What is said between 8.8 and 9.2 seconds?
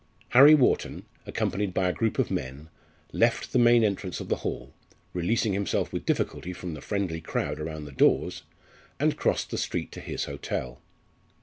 and